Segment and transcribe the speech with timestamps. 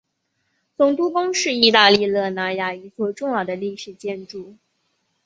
[0.75, 4.55] 总督宫是意大利热那亚一座重要的历史建筑。